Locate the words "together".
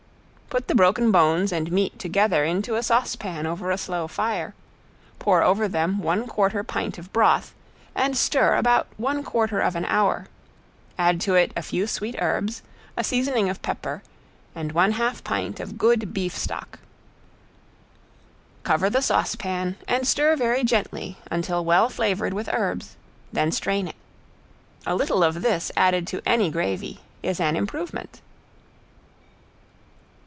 1.97-2.43